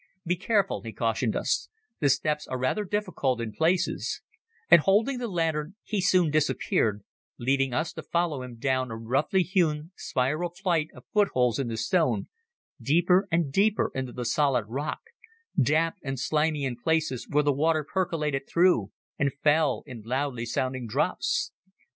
[0.25, 1.69] "Be careful," he cautioned us,
[1.99, 4.23] "the steps are rather difficult in places,"
[4.67, 7.03] and holding the lantern he soon disappeared,
[7.37, 11.67] leaving us to follow him down a roughly hewn spiral flight of foot holes in
[11.67, 12.29] the stone,
[12.81, 15.01] deeper and deeper into the solid rock,
[15.61, 20.87] damp and slimy in places where the water percolated through and fell in loudly sounding
[20.87, 21.51] drops.